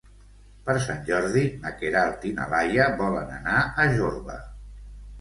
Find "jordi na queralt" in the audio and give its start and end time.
1.09-2.27